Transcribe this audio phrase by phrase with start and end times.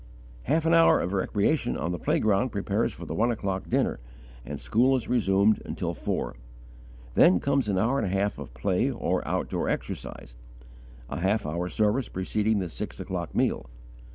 [0.45, 3.99] Half an hour of recreation on the playground prepares for the one o'clock dinner,
[4.43, 6.37] and school is resumed, until four;
[7.13, 10.33] then comes an hour and a half of play or outdoor exercise,
[11.07, 13.69] a half hour service preceding the six o'clock meal.